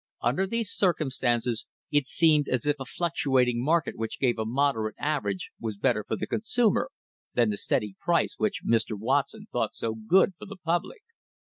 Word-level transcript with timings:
Under 0.21 0.47
these 0.47 0.71
circum 0.71 1.11
stances 1.11 1.67
it 1.91 2.07
seemed 2.07 2.47
as 2.47 2.65
if 2.65 2.75
a 2.79 2.85
fluctuating 2.87 3.63
market 3.63 3.95
which 3.95 4.19
gave 4.19 4.39
a 4.39 4.45
moderate 4.47 4.95
average 4.97 5.51
was 5.59 5.77
better 5.77 6.03
for 6.03 6.15
the 6.15 6.25
consumer 6.25 6.89
than 7.35 7.51
the 7.51 7.57
steady 7.57 7.95
high 7.99 8.03
price 8.03 8.33
which 8.39 8.63
Mr. 8.65 8.97
Watson 8.97 9.45
thought 9.51 9.75
so 9.75 9.93
good 9.93 10.33
for 10.39 10.47
the 10.47 10.57
pub 10.57 10.85
lic. 10.85 11.03